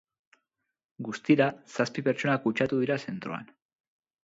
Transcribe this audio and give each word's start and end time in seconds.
Guztira, 1.07 1.47
zazpi 1.77 2.05
pertsona 2.09 2.39
kutsatu 2.47 2.83
dira 2.87 3.01
zentroan. 3.11 3.57